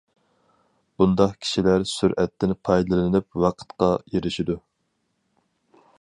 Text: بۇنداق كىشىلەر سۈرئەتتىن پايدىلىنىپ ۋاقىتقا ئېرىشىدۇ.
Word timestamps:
بۇنداق 1.01 1.35
كىشىلەر 1.43 1.85
سۈرئەتتىن 1.91 2.55
پايدىلىنىپ 2.69 3.41
ۋاقىتقا 3.45 3.93
ئېرىشىدۇ. 4.09 4.57